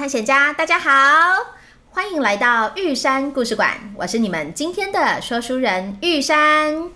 [0.00, 0.90] 探险家，大家好，
[1.90, 3.76] 欢迎来到玉山故事馆。
[3.94, 6.88] 我是你们今天的说书人玉山。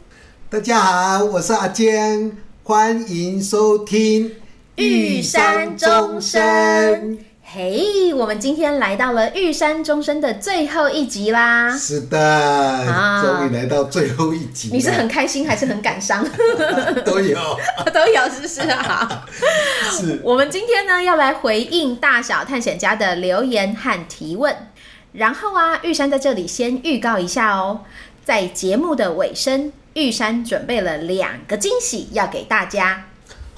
[0.48, 4.34] 大家好，我是阿坚，欢迎收听
[4.76, 7.18] 玉山钟声。
[7.56, 11.70] 嘿，我们今天来到了玉山钟声的最后一集啦！
[11.78, 14.70] 是的，啊、终于来到最后一集。
[14.72, 16.26] 你是很开心还是很感伤？
[17.06, 17.38] 都有，
[17.94, 19.24] 都有，是不是啊？
[19.88, 20.18] 是。
[20.24, 24.52] 我们今天呢要来回应大小探险家的留言和提问。
[25.12, 27.82] 然后啊，玉山在这里先预告一下哦，
[28.24, 33.04] 在节目的尾声，玉山准备了两个惊喜要给大家。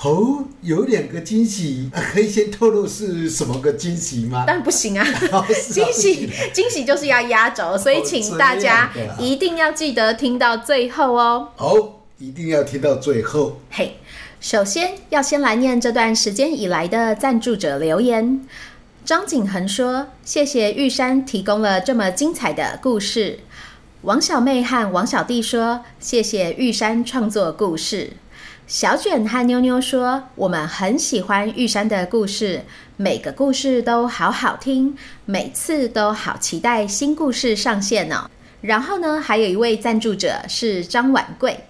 [0.03, 4.45] 哦，有两个惊喜，可以先透露是什么个惊喜吗？
[4.47, 5.05] 当然不行啊！
[5.71, 11.49] 惊喜惊喜就是要压轴，所以请大家一定要记得听到最后哦。
[11.57, 13.61] 哦，一定要听到最后。
[13.71, 13.97] 嘿，
[14.39, 18.47] 首先要先来念这段时间以来的赞助者留言。
[19.05, 23.39] 张景恒说：“谢谢玉山提供了这么精彩的故事。”
[24.03, 28.11] 王小妹和王小弟说：“谢谢玉山创作故事。”
[28.67, 32.65] 小卷和妞妞说：“我们很喜欢玉山的故事，
[32.97, 38.29] 每个故事都好好听，每次都好期待新故事上线呢。”
[38.63, 41.61] 然后呢，还有一位赞助者是张婉贵，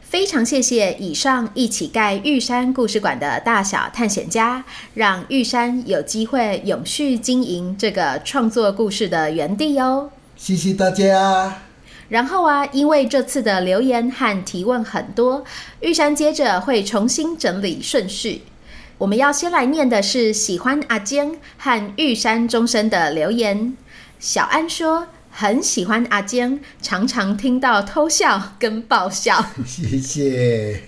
[0.00, 10.08] 非常谢谢以上一起盖玉山故事馆的大小探险家，让玉山有机会永续经营这个创作故事的园地哦。
[10.36, 11.62] 谢谢大家。
[12.08, 15.44] 然后啊，因为这次的留言和提问很多，
[15.80, 18.42] 玉山接着会重新整理顺序。
[18.98, 23.76] 我们要先来念的是喜欢阿坚和玉山终身的留言。
[24.20, 29.44] 小安说很喜欢阿坚，常常听到偷笑跟爆笑。
[29.66, 30.80] 谢谢。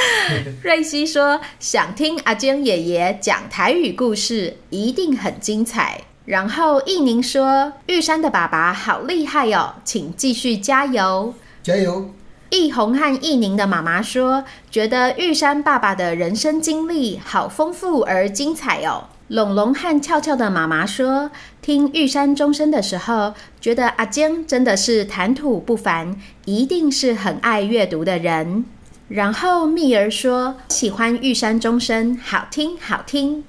[0.62, 6.00] 瑞希说想听阿坚爷爷讲台语故事，一定很精彩。
[6.24, 12.10] 然后易宁说：“玉山的爸爸好厉害哦，请继续加油，加油。”
[12.50, 21.30] 易红和易宁的妈妈说：“觉得玉山爸爸的人生经历好丰富而精彩哦。”龙龙和俏俏的妈妈说
[21.62, 28.64] ：“听玉山钟声的时候，觉得阿坚真的是谈吐不凡，一定是很爱阅读的人。”
[29.08, 33.44] 然后蜜儿说：“喜欢玉山钟声，好听好听。”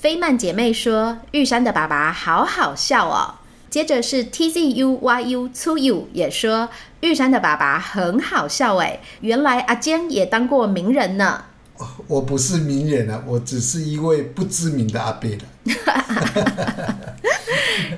[0.00, 3.36] 飞曼姐妹说：“玉山的爸爸好好笑哦。”
[3.68, 6.68] 接着是 T Z U Y U 粗 U 也说
[7.00, 11.44] ：“玉山的爸爸很好笑哎，原来阿坚也当过名人呢。”
[12.06, 15.28] 我不是名人啊，我只是一位不知名的阿伯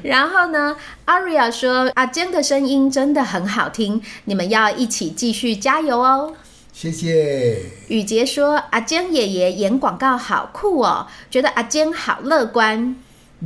[0.03, 0.77] 然后呢
[1.07, 6.35] ，Aria 说：“阿坚的声音真的很好听，你们要一起继续加油哦。”
[6.81, 7.61] 谢谢。
[7.89, 12.95] 雨杰说：“阿坚爷爷演广告好酷哦，觉得阿坚好乐观。”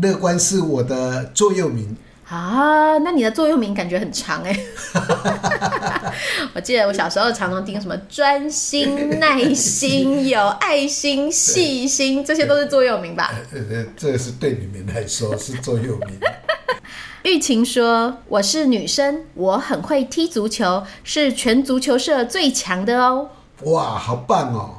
[0.03, 1.97] 乐观是我的座右铭
[2.33, 4.59] 啊，那你的座右铭感觉很长哎。
[6.55, 13.35] 我记得我小时候常常听什么专心、耐心、有爱心、细心，这些都是座右铭吧？
[13.53, 16.19] 呃呃，这是对你们来说是座右铭。
[17.25, 23.29] 玉琴说：“我是女生，我很会踢足球，是全足球社最强的哦。”
[23.65, 24.77] 哇，好棒哦！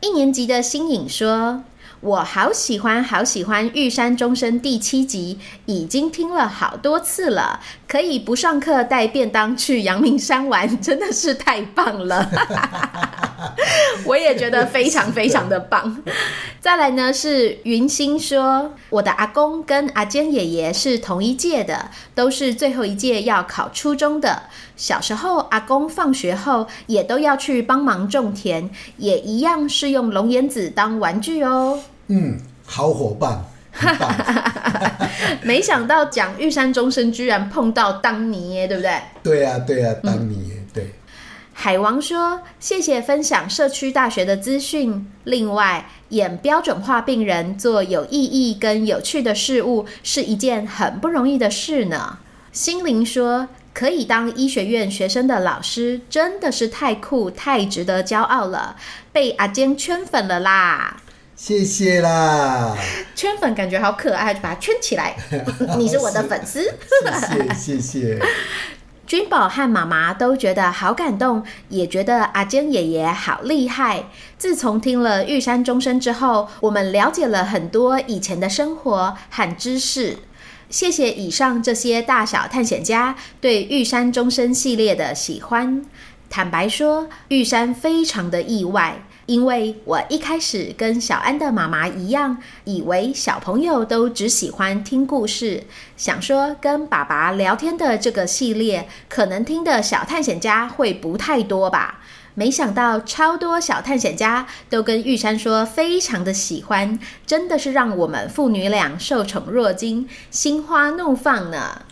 [0.00, 1.64] 一年级的新颖说
[2.04, 12.30] ：“我好喜欢，好喜欢《玉山钟声》第七集，已经听了好多次了，可以不上课带便当去阳明山玩，真的是太棒了。
[14.04, 16.02] 我也觉得非常非常的棒。
[16.60, 24.42] 再来呢是云心说，我的阿公跟阿坚爷爷是同一届的，都是最后一届要考初中的。
[24.76, 28.68] 小时候阿公放学后也都要去帮忙种田，
[28.98, 31.80] 也一样是用龙眼子当玩具哦。
[32.08, 33.44] 嗯，好伙伴。
[35.42, 39.00] 没想到讲玉山钟声居然碰到当尼耶，对不对？
[39.22, 40.54] 对呀、啊，对呀、啊，当尼耶。
[40.72, 40.94] 对。
[41.52, 45.06] 海王说：“谢谢分享社区大学的资讯。
[45.24, 52.18] 另外，演标准化病人做有意义跟有趣的事物是一件很不容易的事呢。”
[52.50, 58.76] 心灵说：“可以当医学院学生的老师真的是太酷、太值得骄傲了，
[59.12, 60.96] 被阿坚圈粉了啦！”
[61.46, 62.74] 谢谢啦！
[63.14, 65.14] 圈粉感觉好可爱，就把它圈起来。
[65.76, 66.62] 你是我的粉丝，
[67.20, 68.18] 谢谢谢谢。
[69.06, 74.04] 君宝和妈妈都觉得好感动，也觉得阿坚爷爷好厉害。
[74.38, 80.16] 自从听了玉山钟声之后，我们了解了很多以前的生活和知识。
[80.70, 85.84] 谢谢以上这些大小探险家对玉山钟声系列的喜欢。
[86.30, 89.04] 坦白说，玉山非常的意外。
[89.26, 95.64] 因为我一开始跟小安的妈妈一样，以为小朋友都只喜欢听故事，
[95.96, 102.00] 想说跟爸爸聊天的这个系列，可能听的小探险家会不太多吧。
[102.34, 111.82] 没想到超多小探险家都跟玉山说非常的喜欢，真的是让我们父女俩受宠若惊，心花怒放呢。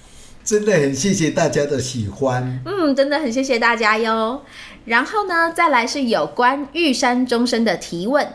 [0.45, 4.43] 真的很谢谢大家的喜欢，嗯，真的很谢谢大家哟。
[4.85, 8.27] 然后呢，再来是有关玉山钟声的提问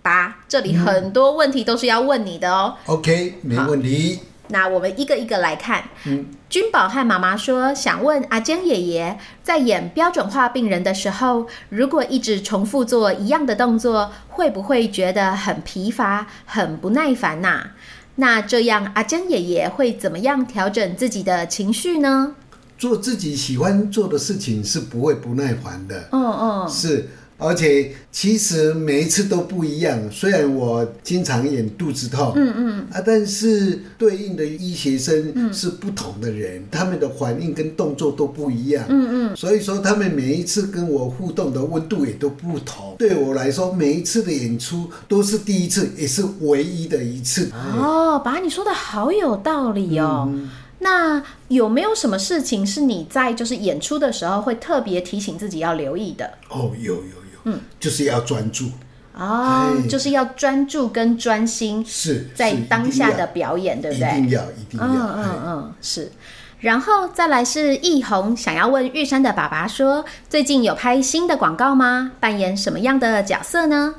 [0.00, 0.38] 吧。
[0.46, 2.76] 这里很多问题都是要问你的哦。
[2.86, 4.20] 嗯、OK，没问题。
[4.48, 5.82] 那我们一个一个来看。
[6.04, 17.70] 嗯，君宝和妈妈说，想问阿坚爷爷，在演标准化病人的时候，如果一直重复做一样的动作，会不会觉得很疲乏、很不耐烦呐、啊？
[18.16, 22.34] 那这样阿江爷爷会怎么样调整自己的情绪呢？
[22.78, 26.08] 做自己喜欢做的事情是不会不耐烦的。
[26.12, 29.98] 嗯嗯，是，而且其实每一次都不一样。
[30.10, 38.84] 虽然我经常演肚子痛，嗯嗯啊，但是对应的医学生是不同的人，他们的反应跟动作都不一样。
[38.88, 42.96] 嗯嗯，所以说他们每一次跟我互动的温度也都不同。
[42.98, 47.50] 对我来说，每一次的演出都是第一次，也是唯一的一次。
[47.52, 50.26] 哦，把，你说的好有道理哦。
[50.28, 56.30] 嗯那有没有什么事情是你在就是演出的时候会特别提醒自己要留意的？
[56.50, 58.70] 哦，有有有，嗯，就是要专注
[59.14, 64.08] 哦，就是要专注跟专心，是在当下的表演，对不对？
[64.08, 66.12] 一定要，一定要，嗯嗯嗯，是。
[66.60, 72.12] 然后再来是易红想要问玉山的爸爸说，最近有拍新的广告吗？
[72.18, 73.94] 扮演什么样的角色呢？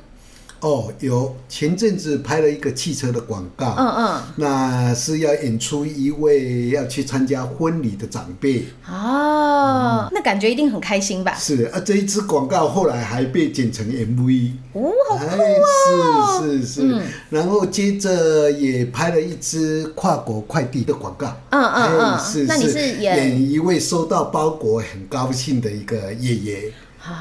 [0.62, 11.36] 哦，有前阵子拍了一个汽车的广告，嗯嗯，那是要演出一位要去参加婚礼的长辈，哦，嗯、那感觉一定很开心吧？
[11.36, 16.42] 是啊，这一支广告后来还被剪成 MV，哦，好酷哦！
[16.42, 22.88] 是是是，嗯、然后接着也拍了一支跨国快递的广告，嗯嗯嗯，是，那你是。
[22.98, 26.72] 演，演一位收到包裹很高兴的一个爷爷，
[27.08, 27.12] 哦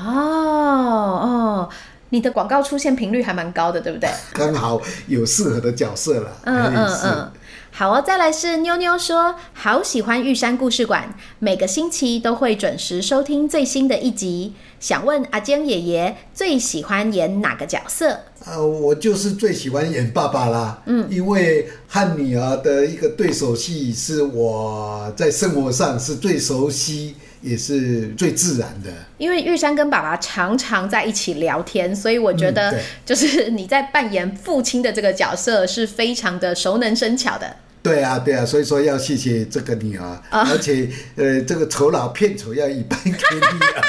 [1.20, 1.68] 哦。
[2.10, 4.08] 你的广告出现频率还蛮高的，对不对？
[4.32, 6.32] 刚好有适合的角色了。
[6.44, 7.32] 嗯嗯嗯，
[7.72, 8.02] 好哦。
[8.06, 14.54] 再来是妞妞说，好喜欢玉山故事馆，每个星期都会准时收听最新的一集。
[14.78, 18.20] 想问阿坚爷爷最喜欢演哪个角色？
[18.44, 20.80] 呃，我就是最喜欢演爸爸啦。
[20.86, 27.16] 嗯，因为和女儿的一个对手戏是我在生活上是最熟悉。
[27.46, 32.74] 也是最自然的，因为玉山跟爸爸常常在一起聊天，所以我觉得
[33.04, 37.56] 就是你在扮演父亲的这个角色是非常的熟能生巧的。
[37.82, 43.82] 对啊，对啊，所以说要谢谢这个女儿，哦、而且呃，这个酬劳片酬要一半给女儿，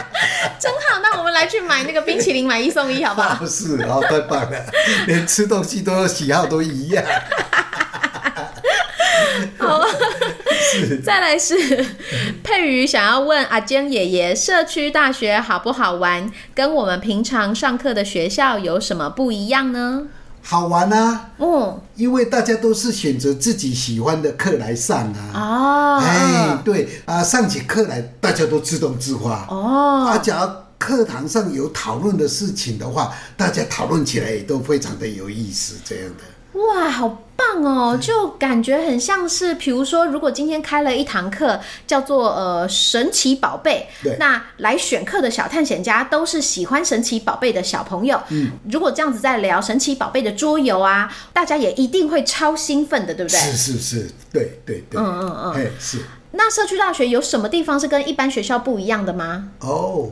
[0.58, 1.00] 真好。
[1.02, 3.34] 那我们来去买那个冰淇淋，买一送一，好不好？
[3.34, 4.64] 不是，好，太棒了，
[5.06, 7.04] 连吃东西都喜好都一样。
[9.58, 9.86] 好。
[11.04, 11.54] 再来是
[12.42, 16.30] 佩瑜想要问阿坚爷爷，社区大学好不好玩？
[16.54, 20.08] 跟我们平常上课的学校有什么不一样呢？
[20.44, 25.30] 好玩啊，嗯，因为大家都是选择自己喜欢的课来上啊。
[25.34, 29.46] 哦，哎，对啊，上起课来大家都自动自发。
[29.48, 36.24] 哦，啊，假如课堂上有讨论的事情的话，大家讨论起来也都非常的有意思，这样的。
[36.54, 37.98] 哇，好棒棒哦！
[38.00, 48.20] 就感觉很像是，比如说，如果今天开了一堂课，叫做呃神奇宝贝，那来选课的小探险家都是喜欢神奇宝贝的小朋友。
[48.28, 53.38] 嗯，如果这样子在聊神奇宝贝的桌游啊，大家也一定会超兴奋的，对不对？
[53.38, 55.98] 是是是，对对对，嗯嗯嗯，哎是。
[56.32, 59.48] 那社区大学有什么地方是跟一般学校不一样的吗？
[59.60, 60.10] 哦。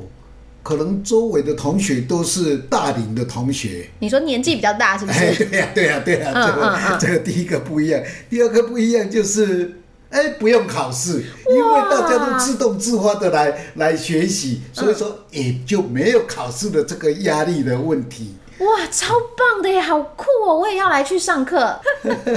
[0.63, 5.19] 可能周围的同学都是大龄的同学，你说年纪比较大是不是？
[5.19, 18.35] 哎，对呀，对呀，对呀，这个这个第一个不一样，第二个不一样就是，哎，不用考试，因为大家都自动自发的来来学习，所以说也就没有考试的这个压力的问题。
[18.59, 20.55] 哇，超棒的耶，好酷哦！
[20.55, 21.81] 我也要来去上课。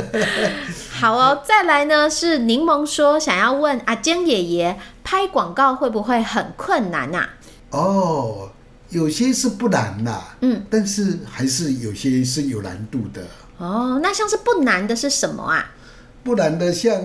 [0.89, 7.27] 好哦，再来呢是柠檬说想要问阿坚爷爷，拍广告会不会很困难呐？
[7.74, 8.50] 哦，
[8.89, 13.22] 有些是不难啦，嗯，但是还是有些是有难度的。
[13.58, 15.72] 哦，那像是不难的是什么啊？
[16.24, 17.01] 不难的像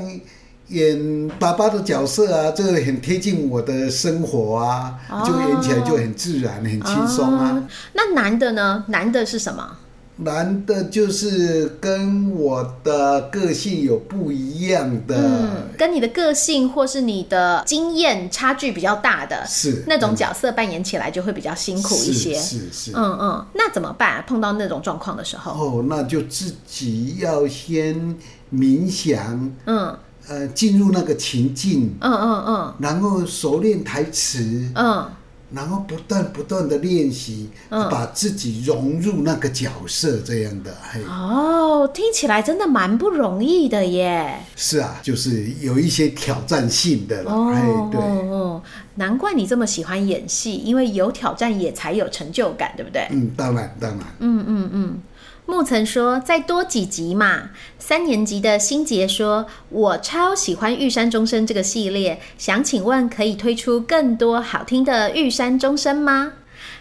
[0.69, 7.65] 演爸爸的角色啊，这个很贴近我的生活啊，哦、就演起来就很自然、很轻松啊、哦。
[7.95, 8.85] 那难的呢？
[8.89, 9.77] 难的是什么？
[10.21, 15.49] 难的就是跟我的个性有不一样的，嗯，
[15.79, 24.25] 跟你的个性或是你的经验差距比较大的，是那种角色扮演起来就会比较辛苦一些，是是，是，嗯嗯，那怎么办？
[24.27, 28.17] 碰到那种状况的时候，哦，那就自己要先
[28.53, 29.97] 冥想，嗯，
[30.27, 35.09] 呃，进入那个情境，嗯嗯嗯，然后熟练台词，嗯。
[35.51, 40.75] 然后不断不断的练习，嗯，把自己融入那个角色，这样的。
[41.09, 44.41] 哦，听起来真的蛮不容易的耶。
[44.57, 47.33] 是啊，就是有一些挑战性的了。
[47.33, 48.63] 哦，对哦，
[48.97, 53.07] 难怪你这么喜欢演戏，因为有挑战也才有成就感，对不对？
[53.11, 54.01] 嗯，当然，当然。
[54.19, 55.03] 嗯嗯嗯。
[55.51, 57.49] 木曾说：“再多几集嘛。”
[57.81, 66.35] 三年级的新杰说：“我超喜欢玉山钟声这个系列，想请问可以推出更多好听的玉山钟声吗？”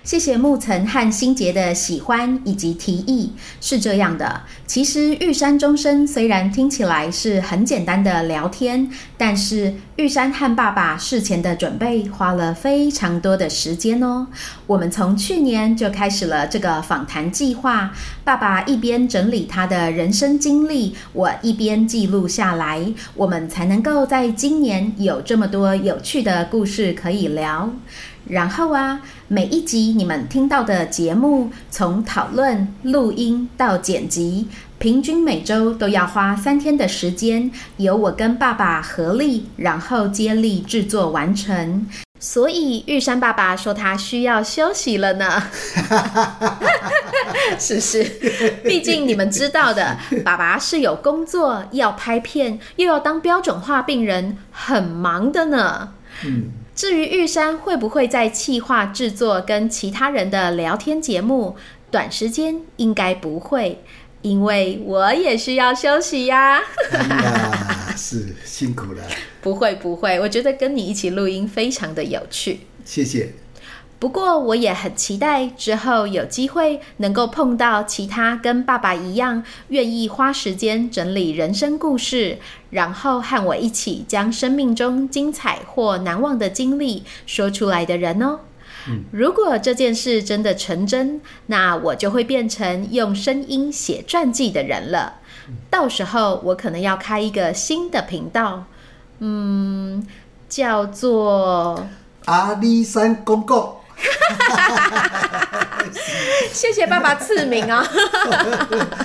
[0.03, 3.33] 谢谢木曾和新杰的喜欢以及提议。
[3.59, 14.27] 是这样的，其实玉山钟声虽然听起来是很简单的聊天，但是玉山和爸爸事前的准备花了非常多的时间哦。
[14.65, 17.91] 我们从去年就开始了这个访谈计划，
[18.23, 27.73] 爸爸一边整理他的人生经历，我一边记录下来，我们才能够在今年有这么多有趣的故事可以聊。
[28.29, 41.87] 然后啊，每一集你们听到的节目，从讨论、录音到剪辑，平均每周都要花三天的时间，由我跟爸爸合力，然后接力制作完成。
[42.19, 45.43] 所以玉山爸爸说他需要休息了呢。
[47.59, 48.03] 是是，
[48.63, 55.93] 毕竟你们知道的，爸爸是有工作要拍片，又要当标准化病人，很忙的呢。
[56.25, 56.51] 嗯。
[56.77, 61.55] 至于玉山会不会在企划制作跟其他人的聊天节目，
[61.89, 63.81] 短时间应该不会，
[64.21, 66.61] 因为我也需要休息呀。
[66.91, 69.03] 啊，是辛苦了。
[69.41, 72.59] 不会不会，我觉得跟你一起录音非常的有趣。
[72.85, 73.33] 谢谢。
[73.99, 82.37] 不过我也很期待之后有机会能够碰到其他跟爸爸一样愿意花时间整理人生故事，
[82.69, 88.41] 然后和我一起将生命中精彩或难忘的经历说出来的人哦。
[88.87, 89.03] 嗯。
[89.11, 95.15] 如果这件事真的成真，那我就会变成用声音写传记的人了。
[95.71, 98.65] 到时候我可能要开一个新的频道，
[99.17, 100.05] 嗯，
[100.47, 101.87] 叫做
[102.25, 103.73] 阿里山公公。
[106.51, 107.85] 谢谢爸爸赐名啊！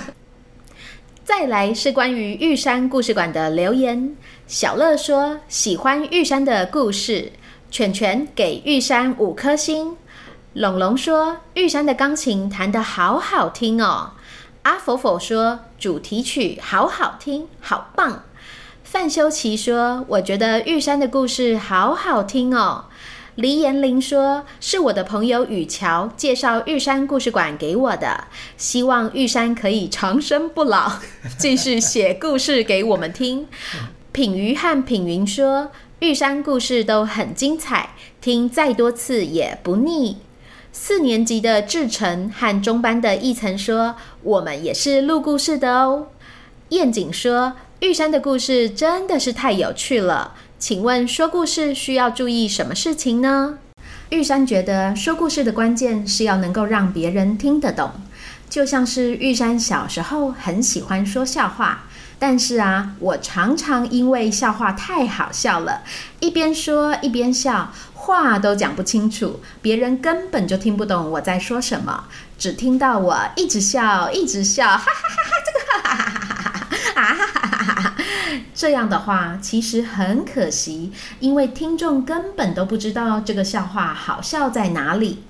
[1.23, 4.15] 再来是关于玉山故事馆的留言。
[4.45, 7.31] 小乐说喜欢玉山的故事，
[7.71, 9.95] 犬犬给玉山五颗星。
[10.53, 14.11] 龙龙说玉山的钢琴弹得好好听哦。
[14.63, 18.23] 阿否否说主题曲好好听，好棒。
[18.83, 22.85] 范修琪说我觉得玉山的故事好好听哦。
[23.35, 28.25] 黎延玲说：“是我的朋友雨乔介绍玉山故事馆给我的，
[28.57, 30.99] 希望玉山可以长生不老，
[31.39, 33.47] 继续写故事给我们听。”
[34.13, 40.17] 品瑜和品云说：“玉山故事都很精彩，听再多次也不腻。”
[40.71, 46.09] 四年级的志成和中班的奕曾说：“我们也是录故事的哦。”
[46.69, 53.57] 燕景说：“玉山的故事真的是太有趣了。”请问说故事需要注意什么事情呢？
[54.11, 57.91] 玉山觉得说故事的关键是要能够让别人听得懂，
[58.49, 61.83] 就像是玉山小时候很喜欢说笑话，
[62.17, 65.81] 但是啊，我常常因为笑话太好笑了，
[66.21, 72.05] 一边说一边笑，话都讲不清楚，别人根本就听不懂我在说什么，
[72.39, 77.95] 只听到我一直笑，一直笑，哈哈哈哈，这个哈哈哈哈哈哈啊哈哈哈哈，
[78.53, 85.23] 这样的话其实很可惜，因为听众根本都不知道这个笑话好笑在哪里。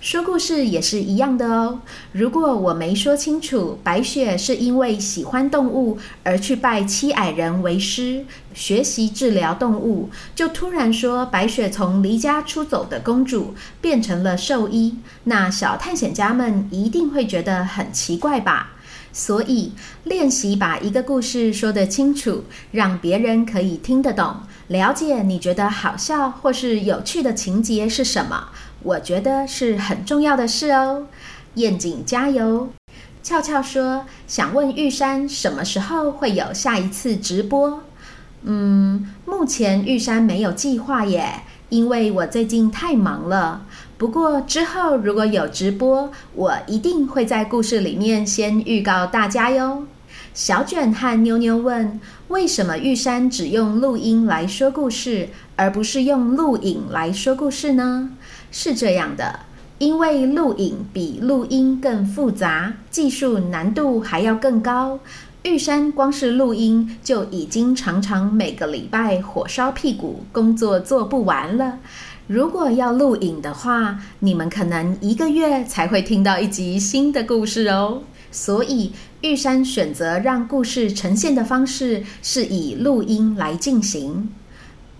[0.00, 1.80] 说故事也是一样的哦。
[2.12, 8.24] 如果我没说清楚，白雪是因为喜欢动物而去拜七矮人为师，
[8.54, 18.70] 学习治疗动物，就突然说白雪从离家出走的公主变成了兽医，那小探险家们一定会觉得很奇怪吧？
[19.12, 19.72] 所以
[20.04, 24.36] 练习把一个故事说得清楚，让别人可以听得懂，
[24.68, 28.48] 了解你觉得好笑或是有趣的情节是什么。
[28.82, 31.06] 我觉得是很重要的事哦，
[31.54, 32.70] 燕景加油！
[33.22, 37.82] 俏俏说想问玉山什么时候会有下一次直播？
[38.44, 43.66] 嗯，目前玉山没有计划耶，因为我最近太忙了。
[44.00, 49.82] 不过之后如果有直播，我一定会在故事里面先预告大家哟。
[50.32, 58.08] 小卷和妞妞问：为什么玉山只用录音来说故事，而不是用录影来说故事呢？
[58.50, 59.40] 是这样的，
[59.76, 64.98] 因为录影比录音更复杂，技术难度还要更高。
[65.42, 71.78] 玉山光是录音就已经常常每个礼拜火烧屁股，工作做不完了。
[72.30, 78.04] 如果要录影的话，你们可能一个月才会听到一集新的故事哦。
[78.30, 84.30] 所以玉山选择让故事呈现的方式是以录音来进行。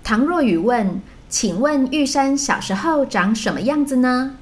[0.02, 1.00] 唐若雨问。
[1.28, 4.34] 请问玉山小时候长什么样子呢？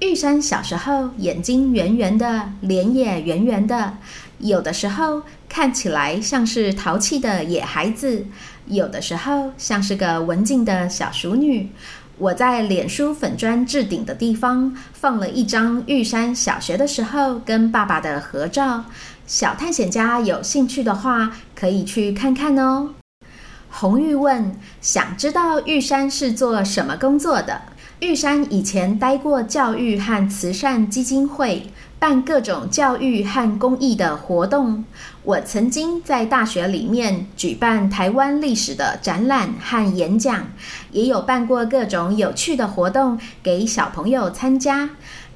[0.00, 3.98] 玉山小时候眼睛圆圆的，脸也圆圆的，
[4.38, 8.26] 有的时候看起来像是淘气的野孩子，
[8.66, 11.68] 有的时候像是个文静的小淑女。
[12.18, 18.86] 我在脸书粉砖置顶的地方放了一张玉山小学的时候跟爸爸的合照，
[19.26, 22.94] 小探险家有兴趣的话可以去看看哦。
[23.68, 27.60] 红玉问：“想知道玉山是做什么工作的？”
[28.00, 34.84] 玉山以前待过教育和慈善基金会，办各种教育和公益的活动。
[35.26, 40.44] 我曾经在大学里面举办台湾历史的展览和演讲，
[40.92, 44.90] 也有办过各种有趣的活动给小朋友参加。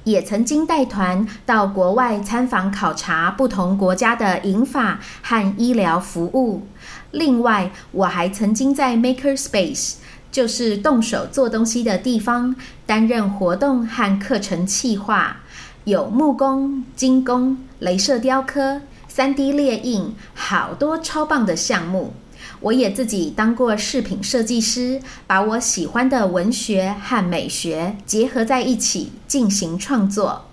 [0.05, 6.65] 也曾经带团到国外参访考察不同国家的银发和医疗服务。
[7.11, 9.95] 另外，我还曾经在 Maker Space，
[10.31, 15.41] 就是动手做东西的地方，担任活动和课程企划，
[15.83, 18.81] 有木工、金工、镭射雕刻、
[19.13, 22.13] 3D 列印，好多超棒的项目。
[22.61, 30.45] 我也自己当过饰品设计师，把我喜欢的文学和美学结合在一起进行创作。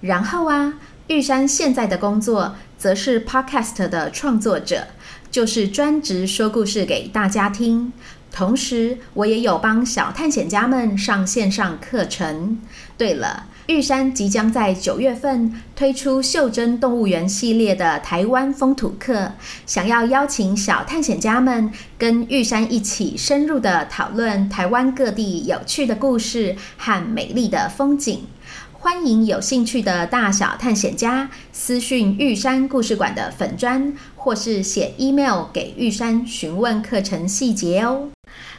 [0.00, 0.74] 然后啊，
[1.06, 4.88] 玉山现在的工作则是 Podcast 的创作者，
[5.30, 7.92] 就是专职说故事给大家听。
[8.32, 12.58] 同时，我也有帮小探险家们上线上课程。
[12.98, 13.46] 对了。
[13.70, 28.24] 玉山即将在九月份推出袖珍动物园系列的台湾风土课，想要邀请小探险家们跟玉山一起深入的讨论台湾各地有趣的故事和美丽的风景。
[28.72, 38.08] 欢迎有兴趣的大小探险家私讯玉山故事馆的粉砖，或是写 email 给玉山询问课程细节哦。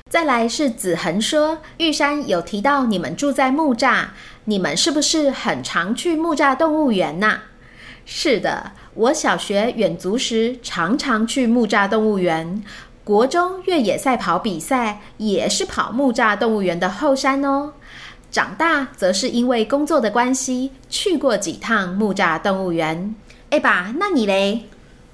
[0.10, 4.08] 再来是子恒说，玉山有提到你们住在木栅。
[4.46, 7.40] 你们是不是很常去木栅动物园呐？
[8.06, 12.64] 是的，我小学远足时常常去木栅动物园，
[13.04, 17.74] 国中越野赛跑比赛也是跑木栅动物园的后山哦。
[18.32, 23.14] 长大则是因为工作的关系去过几趟木栅动物园。
[23.52, 24.62] 哎爸，那你嘞？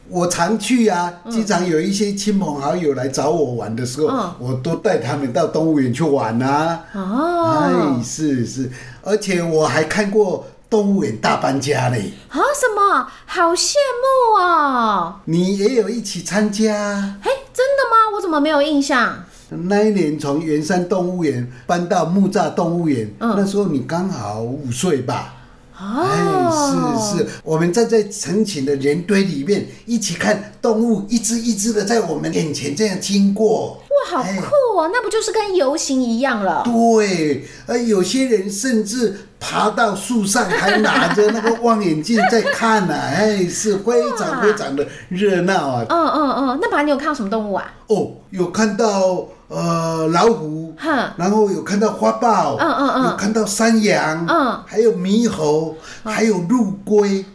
[0.09, 6.85] 我常去啊，经常有一些亲朋好友来找我玩的时候，嗯、我都带他们到动物园去玩啊。
[6.93, 8.71] 哦，哎，是是，
[9.07, 12.11] 而且我还看过动物园大搬家嘞。
[12.27, 12.35] 啊？
[12.59, 13.07] 什么？
[13.25, 15.15] 好羡慕哦！
[15.25, 17.17] 你也有一起参加？
[17.23, 18.15] 嘿，真的吗？
[18.15, 19.23] 我怎么没有印象？
[19.49, 25.35] 那一年从圆山动物园搬到木栅动物园，嗯、那时候你刚好五岁吧？
[25.79, 33.79] 哦，是是，我们站在成群的人堆里面，一起看动物一只一只的在我们眼前这样经过。
[34.11, 34.89] 哇，好酷哦！
[34.91, 36.63] 那不就是跟游行一样了？
[36.63, 43.09] 对，而有些人甚至爬到树上，还拿着那个望远镜在看呢、啊。
[43.13, 45.85] 哎，是非常非常的热闹啊。
[45.89, 47.71] 嗯嗯嗯，那爸，你有看到什么动物啊？
[47.87, 57.25] 哦，有看到呃老虎，哼，然后有看到花豹，嗯嗯嗯，有看到山羊，嗯，还有猕猴，嗯、还有陆龟。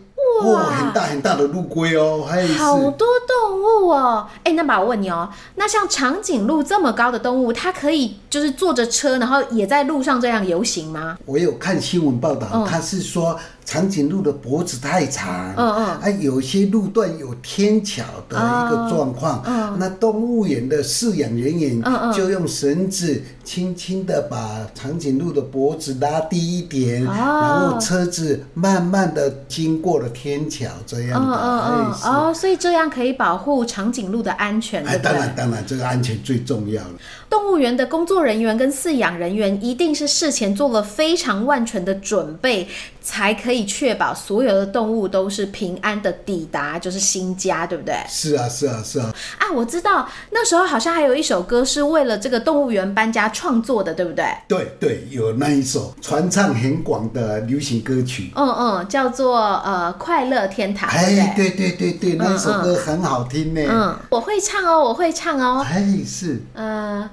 [0.44, 4.26] 哇，很大很大的陆龟哦，还有好多动物哦。
[4.42, 11.16] 哎，那爸，我问你哦，那像长颈鹿这么高的动物，它可以就是坐着车，然后也在路上这样游行吗？
[11.26, 13.38] 我有看新闻报道，他、嗯、是说。
[13.64, 36.90] 长颈鹿的脖子太长，嗯嗯，啊，有些路段有天桥的一个状况，嗯，那动物园的饲养人员就用绳子轻轻的把长颈鹿的脖子拉低一点，然后车子慢慢的经过了天桥，这样的，嗯嗯哦，所以这样可以保护长颈鹿的安全，哎，当然当然，这个安全最重要了。
[37.32, 42.68] 动物园的工作人员跟饲养人员一定是事前做了非常万全的准备，
[43.00, 47.94] 才可以确保所有的动物都是平安的抵达，就是新家，对不对？
[48.06, 49.10] 是啊，是啊，是啊。
[49.38, 54.26] 啊，我知道那时候好像还有一首歌是为了这个动物园搬家创作的，对不对？
[54.46, 58.30] 对对，有那一首传唱很广的流行歌曲。
[58.36, 60.86] 嗯嗯，叫做呃《快乐天堂》。
[60.92, 63.62] 哎，对对对对，那首歌很好听呢。
[63.66, 65.64] 嗯，我会唱哦，我会唱哦。
[65.66, 66.38] 哎，是。
[66.52, 67.08] 呃。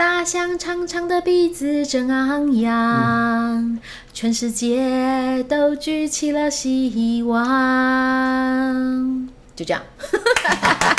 [0.00, 3.78] 大象长长的鼻子正昂扬，
[4.14, 7.38] 全世界都举起了希望。
[9.54, 10.96] 就这样，哈哈哈哈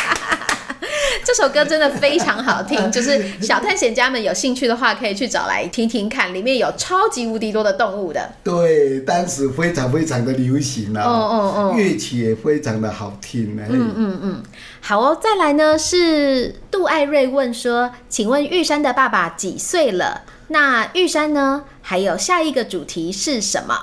[1.26, 2.92] 这首歌真的非常好听。
[2.92, 8.30] 就是小探险家们有兴趣的话，可以去找来听听看，里面有超级无敌多的动物的。
[8.44, 11.04] 对，当时非常非常的流行啊。
[11.04, 13.56] 哦哦哦，乐曲也非常的好听。
[13.70, 14.44] 嗯嗯嗯。
[14.82, 20.24] 好哦，再来呢是杜爱瑞问说，请问玉山的爸爸几岁了？
[20.48, 21.64] 那玉山呢？
[21.82, 23.76] 还有下一个主题是什么？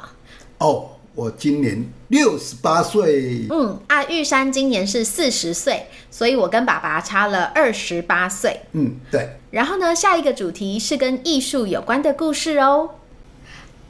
[0.59, 3.44] 哦，我今年六十八岁。
[3.50, 8.61] 嗯啊，玉山今年是四十岁，所以我跟爸爸差了二十八岁。
[8.70, 9.31] 嗯，对。
[9.50, 12.90] 然后呢，下一个主题是跟艺术有关的故事哦。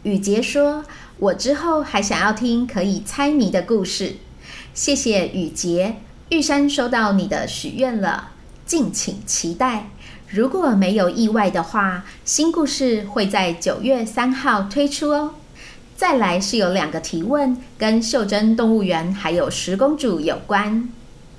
[0.05, 0.87] 雨杰说，
[1.19, 4.14] 我之后还想要听可以猜谜的故事。
[4.73, 5.97] 谢谢雨杰。
[6.31, 8.31] 玉山收到你的许愿了，
[8.64, 9.91] 敬请期待。
[10.31, 15.35] 如果没有意外的话，新故事会在九月三号推出哦。
[15.99, 20.89] 再来是有两个提问，跟袖珍动物园还有十公主有关。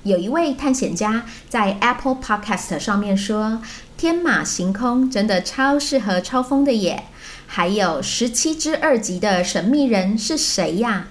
[0.03, 3.61] 有一位探险家在 Apple Podcast 上面说
[3.95, 7.05] ：“天马行空，真的超适合超风的耶！”
[7.47, 11.07] 还有十七只二级的神秘人是谁呀？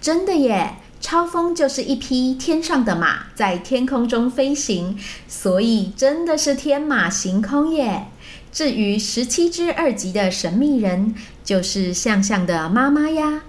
[0.00, 0.74] 真的耶！
[1.00, 4.98] 超风就是一匹天上的马，在天空中飞行，
[5.28, 8.08] 所以真的是天马行空耶。
[8.52, 11.14] 至于十七只二级的神秘人，
[11.50, 13.42] 就是向向的妈妈呀。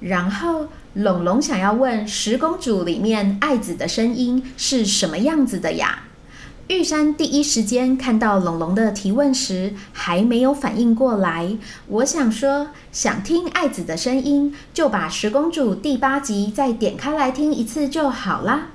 [0.00, 6.00] 然后龙龙想要问十公主里面爱子的声音是什么样子的呀？
[6.68, 11.56] 玉山第一时间看到龙龙的提问时，还没有反应过来。
[11.86, 18.66] 我想说，想听爱子的声音，就把十公主第八集再点开来听一次就好啦。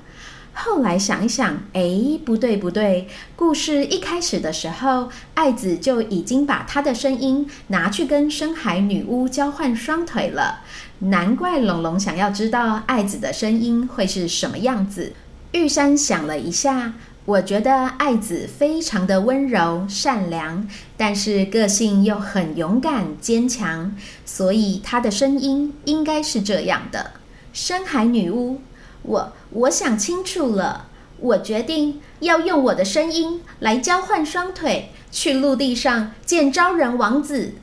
[0.54, 10.60] 后来想一想，哎，不对不对，故事一开始的时候，爱子就已经把她的声音拿去跟深海女巫交换双腿了。
[11.00, 15.12] 难怪龙龙想要知道爱子的声音会是什么样子。
[15.52, 16.94] 玉山想了一下。
[17.24, 23.94] 我觉得爱子非常的温柔善良，但是个性又很勇敢坚强，
[24.26, 27.12] 所以她的声音应该是这样的。
[27.52, 28.60] 深海女巫，
[29.02, 30.86] 我我想清楚了，
[31.18, 37.54] 我决定要用我的声音来交换双腿，去陆地上见招人王子。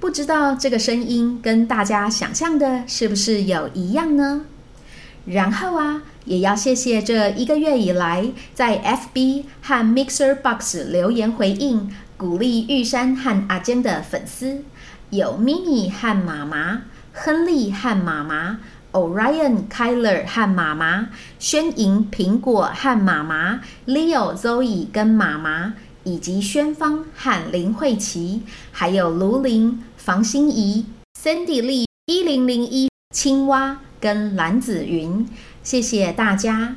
[0.00, 4.42] 不知道这个声音跟大家想象的是不是有一样呢？
[5.26, 6.02] 然后啊。
[6.24, 14.64] 也要谢谢这一个月以来在 FB 和 Mixer Box 留言回应、鼓励玉山和阿坚的粉丝，
[15.10, 18.60] 有 Mimi 和妈妈、亨利和妈妈、
[18.94, 21.08] Orion、Kyler 和妈妈、
[21.40, 30.86] 宣莹、苹果和妈妈、Leo、Zoe 跟妈妈，以及宣芳和林慧琪，还有卢林、房心怡、
[31.20, 35.28] Cindy Lee、一零零一、青蛙跟蓝子云。
[35.64, 36.76] 谢谢大家。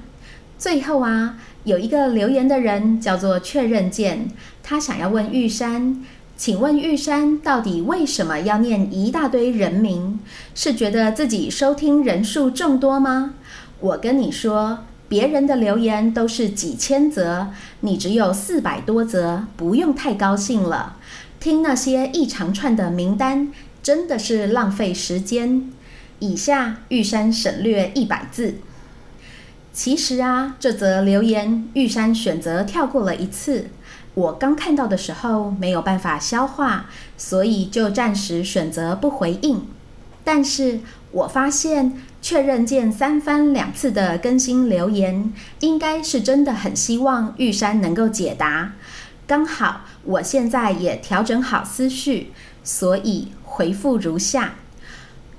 [0.57, 4.31] 最后啊，有一个留言的人叫做确认键，
[4.63, 6.03] 他想要问玉山，
[6.37, 10.19] 请问玉山到底为什么要念一大堆人名？
[10.53, 13.33] 是觉得自己收听人数众多吗？
[13.79, 17.47] 我跟你说，别人的留言都是几千则，
[17.79, 20.97] 你只有四百多则，不用太高兴了。
[21.39, 25.71] 听那些一长串的名单，真的是浪费时间。
[26.19, 28.55] 以下玉山省略一百字。
[29.73, 33.69] 其实啊，这则留言玉山选择跳过了一次。
[34.17, 39.67] 我刚看到的时候没有办法消化，所以就暂时选择不回应。
[40.23, 40.79] 但是
[41.11, 48.73] 我发现确认键三番两次的更新留言，应该是真的很希望玉山能够解答。
[49.27, 52.31] 刚好我现在也调整好思绪，
[52.63, 54.55] 所以回复如下：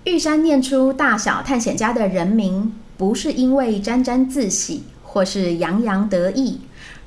[0.05, 2.73] 玉山念出大小探险家的人名。
[2.97, 6.61] 不是因为沾沾自喜或是洋洋得意，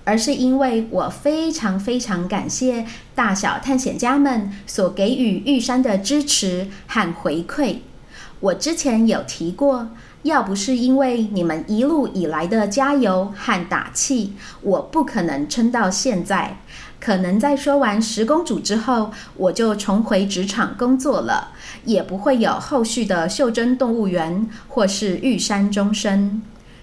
[0.03, 7.77] 而是因为我非常非常感谢大小探险家们所给予玉山的支持和回馈。
[8.39, 9.89] 我之前有提过，
[10.23, 16.57] 要不是因为你们一路以来的加油和打气，我不可能撑到现在。
[16.99, 21.49] 可能在说完十公主之后，我就重回职场工作了，
[21.83, 26.41] 也不会有后续的袖珍动物园或是玉山终身。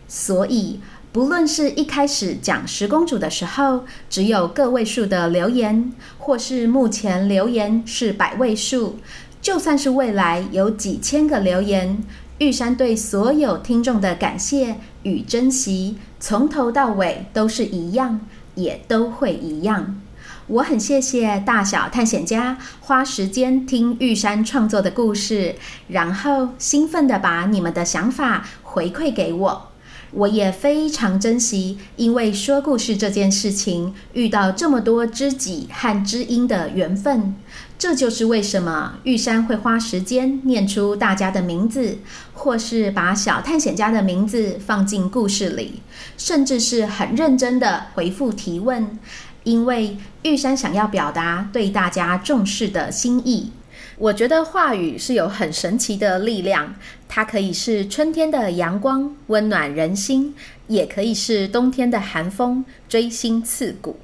[0.09, 0.81] 所以，
[1.19, 9.01] 不论是一开始讲十公主的时候，只有个位数的留言，或是目前留言是百位数，
[9.43, 12.05] 就算是未来有几千个留言，
[12.39, 18.21] 玉山对所有听众的感谢与珍惜，从头到尾都是一样，
[18.55, 20.01] 也都会一样。
[20.47, 25.57] 我很谢谢大小探险家花时间听玉山创作的故事，
[25.89, 29.65] 然后兴奋地把你们的想法回馈给我。
[30.11, 37.35] 我也非常珍惜，因为说故事这件事情遇到这么多知己和知音的缘分。
[37.79, 41.99] 这就是为什么玉山会花时间念出大家的名字，
[42.33, 45.81] 或是把小探险家的名字放进故事里，
[46.17, 48.99] 甚至是很认真的回复提问。
[49.45, 53.53] 因为玉山想要表达对大家重视的心意，
[53.97, 56.75] 我觉得话语是有很神奇的力量，
[57.09, 60.35] 它可以是春天的阳光，温暖人心，
[60.67, 63.99] 也可以是冬天的寒风，锥心刺骨。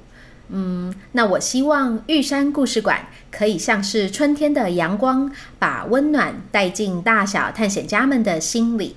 [0.49, 8.95] 嗯，那我希望玉山故事馆可以像是春天的阳光，把温暖带进大小探险家们的心里。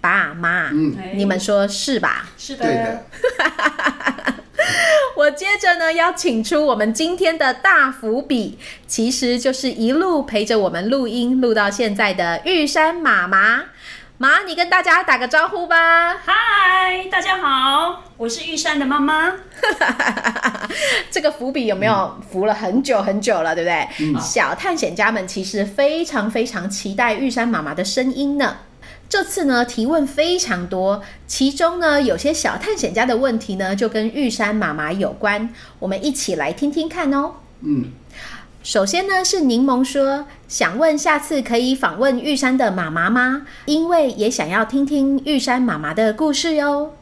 [0.00, 2.28] 爸妈，嗯，你们说是吧？
[2.38, 3.04] 是的。
[5.16, 13.64] 我接着呢，要请出我们今天的大伏笔，其实就是一路陪着我们录音录到现在的玉山妈妈。
[14.18, 16.14] 妈，你跟大家打个招呼吧。
[16.18, 19.32] 嗨，大家好，我是玉山的妈妈。
[21.10, 23.88] 这个伏笔有没有伏了很久很久了，对不对？
[24.00, 24.20] 嗯。
[24.20, 28.58] 小探险家们其实非常非常期待玉山妈妈的声音呢。
[29.10, 37.32] 这次呢，提问非常多，其中呢，有些小探险家的问题呢，就跟玉山妈妈有关，我们一起来听听看哦。
[37.62, 37.86] 嗯，
[38.62, 43.42] 首先呢，是柠檬说想问下次可以访问玉山的妈妈吗？
[43.64, 46.94] 因为也想要听听玉山妈妈的故事哟。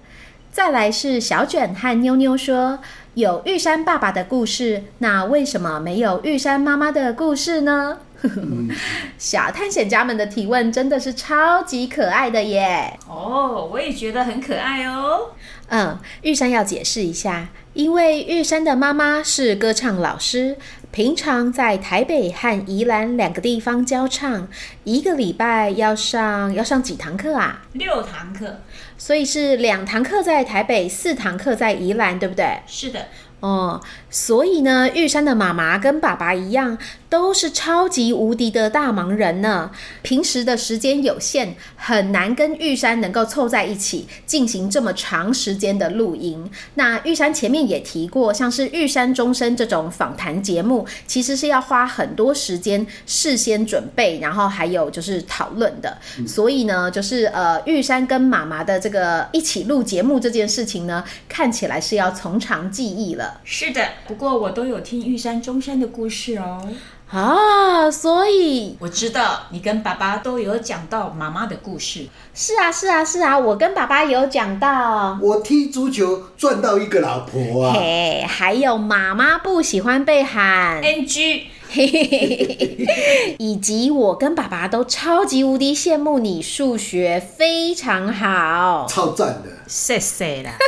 [0.50, 2.78] 再来是小卷和妞妞说
[3.12, 7.98] 有玉山爸爸的故事，那为什么没有玉山妈妈的故事呢？
[9.18, 12.98] 小探险家们的提问真的是超级可爱的耶！
[13.08, 15.30] 哦，我也觉得很可爱哦。
[15.68, 20.56] 嗯，玉山要解释一下，因为玉山的妈妈是歌唱老师，
[20.90, 24.48] 平常在台北和宜兰两个地方教唱，
[24.84, 27.62] 一个礼拜要上要上几堂课啊？
[27.74, 28.60] 六堂课，
[28.96, 32.60] 所以是两堂课在台北，四堂课在宜兰，对不对？
[32.66, 33.06] 是的。
[33.40, 36.76] 哦，所以呢，玉山的妈妈跟爸爸一样，
[37.08, 39.70] 都是超级无敌的大忙人呢。
[40.02, 46.50] 平时的时间有限，很难跟玉山能够凑在一起进行这么长时间的录音。
[46.74, 55.96] 那玉山前面也提过，像是玉山终身这种访谈节目，其实是要花很多时间事先准备，然后还有就是讨论的。
[56.18, 56.28] 嗯。
[56.28, 63.40] 所以呢，就是呃，玉山跟妈妈的这个一起录节目这件事情呢，看起来是要从长计议了。
[63.44, 66.68] 是的，不过我都有听玉山终身的故事哦。
[67.10, 72.06] 啊，所以我知道你跟爸爸都有讲到妈妈的故事。
[72.34, 77.72] 是啊，是啊，是啊，我跟爸爸有讲到，我踢足球赚到一个老婆啊。
[77.74, 80.82] 嘿，还有妈妈不喜欢被喊。
[80.82, 81.44] NG，
[83.38, 90.50] 以及我跟爸爸都超级无敌羡慕你数学非常好，超赞的，谢谢啦。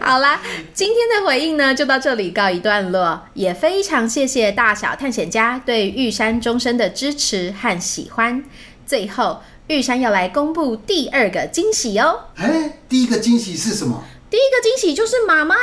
[0.00, 0.42] 好啦，
[0.74, 3.22] 今天的回应呢，就到这里告一段落。
[3.32, 8.44] 也非常谢谢大小探险家对玉山钟声的支持和喜欢。
[8.86, 12.24] 最后，玉山要来公布第二个惊喜哦。
[12.36, 14.04] 哎，第一个惊喜是什么？
[14.28, 15.60] 第一个惊喜就是妈妈呀！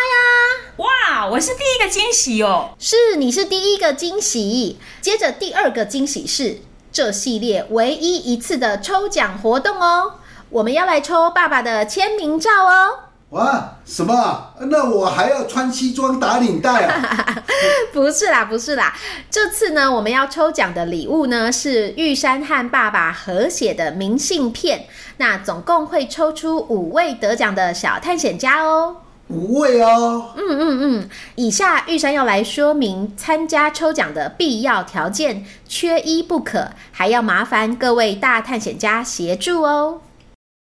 [0.78, 2.72] 哇，我是第一个惊喜哦。
[2.80, 4.80] 是，你是第一个惊喜。
[5.02, 10.16] 接着第二个惊喜是这系列唯一一次的抽奖活动哦。
[10.52, 13.00] 我们要来抽爸爸的签名照哦。
[13.30, 14.54] 哇，什么？
[14.60, 17.44] 那我还要穿西装打领带啊？
[17.94, 18.94] 不是啦，不是啦。
[19.30, 24.86] 这次呢，我们要抽奖的礼物呢是玉山和爸爸合写的明信片。
[25.16, 28.98] 那总共会抽出五位得奖的小探险家哦。
[29.30, 30.34] 五位哦。
[30.36, 31.10] 嗯嗯嗯。
[31.36, 40.02] 以下玉山要来说明参加抽奖的必要条件，缺一不可，还要麻烦各位大探险家协助哦。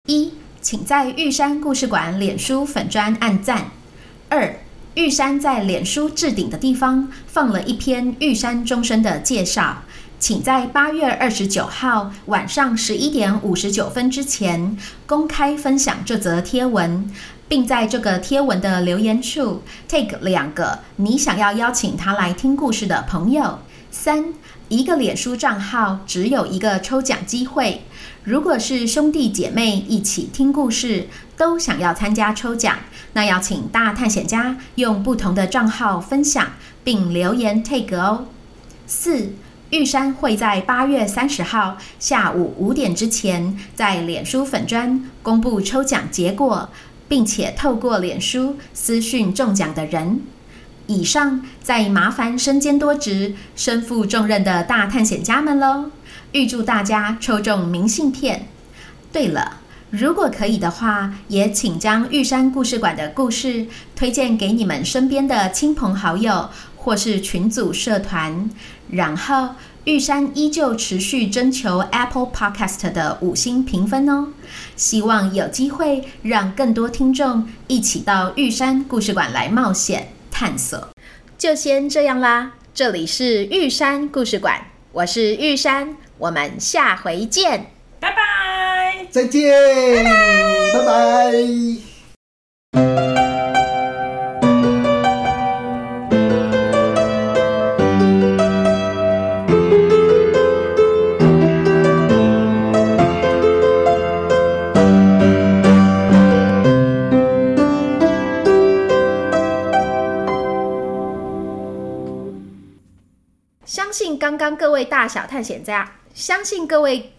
[0.10, 0.34] 一。
[0.62, 3.72] 请在玉山故事馆脸书粉专按赞。
[4.28, 4.60] 二，
[4.96, 9.84] 玉山在脸书置顶的地方放了一篇玉山钟声的介绍，
[10.20, 17.10] 请在八月二十九号晚上十一点五十九分之前公开分享这则贴文，
[17.48, 23.60] 并在这个贴文的留言处 take 两个你想要邀请他来听故事的朋友。
[23.92, 24.34] 三，
[24.68, 27.84] 一个脸书账号只有一个抽奖机会。
[28.24, 32.78] 如果是兄弟姐妹一起听故事，都想要参加抽奖，
[33.14, 36.48] 那要请大探险家用不同的账号分享，
[36.84, 38.26] 并留言 tag 哦。
[38.86, 39.34] 四，
[39.70, 46.70] 玉山会在八月三十号下午五点之前，在脸书粉专公布抽奖结果，
[47.08, 50.22] 并且透过脸书私讯中奖的人。
[50.88, 55.92] 以上再麻烦身兼多职、身负重任的大探险家们喽。
[56.32, 58.48] 预祝大家抽中明信片。
[59.12, 63.66] 对了，如果可以的话，也请将玉山故事馆的故事
[63.96, 68.50] 推荐给你们身边的亲朋好友，或是群组社团。
[68.92, 74.28] 然后，玉山依旧持续征求 Apple Podcast 的五星评分哦。
[74.76, 80.90] 希望有机会让更多听众一起到玉山故事馆来冒险探索。
[81.38, 84.60] 就先这样啦，这里是玉山故事馆，
[84.92, 85.96] 我是玉山。
[86.20, 87.68] 我们下回见，
[88.02, 89.06] 拜拜！
[89.10, 90.04] 再见，
[90.74, 90.84] 拜拜！
[90.84, 91.10] 拜拜。
[113.66, 115.90] 相信刚刚各位大小探险家。
[116.14, 117.14] 相信各位，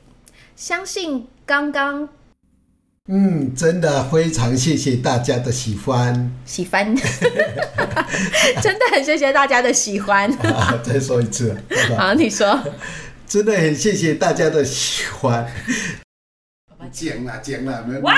[0.56, 2.08] 相信刚刚，
[3.08, 6.94] 嗯，真的非常谢谢大家的喜欢，喜欢，
[8.62, 10.30] 真的很谢谢大家的喜欢。
[10.38, 11.56] 好， 再说一次，
[11.96, 12.60] 好，你说，
[13.26, 15.50] 真的很谢谢大家的喜欢。
[16.90, 18.12] 讲了讲了，没哇，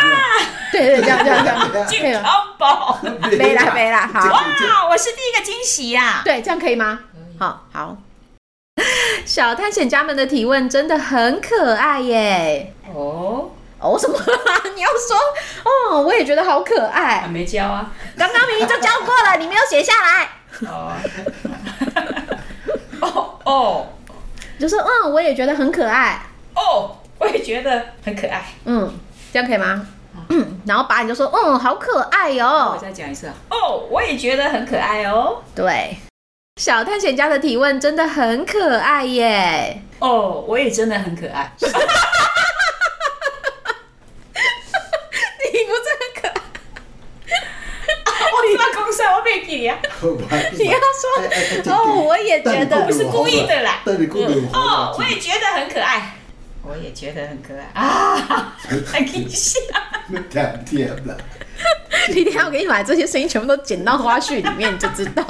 [0.71, 2.99] 对对，这样这样这样，健康宝，
[3.37, 4.21] 没啦没啦，好。
[4.31, 7.01] 哇，我是第一个惊喜呀，对，这样可以吗？
[7.39, 7.99] 好好。
[9.25, 12.73] 小探险家们的提问真的很可爱耶！
[12.95, 14.17] 哦哦，什么？
[14.75, 15.17] 你要说
[15.91, 17.21] 哦，我也觉得好可爱。
[17.21, 17.91] 还没教啊？
[18.17, 20.29] 刚刚明明就教过了，你没有写下来。
[20.69, 20.93] 哦
[23.01, 23.87] 哦哦，
[24.61, 26.21] 就说嗯，我也觉得很可爱。
[26.55, 28.45] 哦，我也觉得很可爱。
[28.65, 28.93] 嗯，
[29.33, 29.87] 这样可以吗？
[30.29, 32.73] 嗯， 然后爸你就说嗯，好可爱哦。
[32.75, 33.35] 我再讲一次啊。
[33.51, 35.43] 哦，我也觉得很可爱哦。
[35.55, 35.97] 对。
[36.63, 39.83] 小探险家的提问真的很可爱耶！
[39.99, 41.53] 哦，我也真的很可爱。
[41.59, 41.67] 你
[45.67, 46.35] 不是很可爱？
[48.33, 49.77] 我你把公司我背给呀！
[50.57, 53.83] 你要说哦，我也觉得不是故意的啦。
[54.53, 56.15] 哦，我也觉得很可爱。
[56.65, 58.57] 我也觉得很可爱啊！
[58.89, 59.59] 太搞笑
[60.13, 61.19] 了，太甜了。
[62.13, 65.27] 今天我给你把这些声音全部都剪到花絮里面，你就知道。